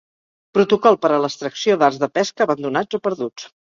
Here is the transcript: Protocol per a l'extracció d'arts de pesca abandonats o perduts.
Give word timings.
Protocol 0.57 0.95
per 1.03 1.11
a 1.11 1.19
l'extracció 1.25 1.75
d'arts 1.83 1.99
de 2.05 2.09
pesca 2.17 2.47
abandonats 2.49 3.01
o 3.01 3.05
perduts. 3.11 3.47